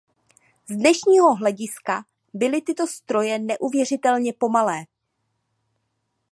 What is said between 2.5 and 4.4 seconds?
tyto stroje neuvěřitelně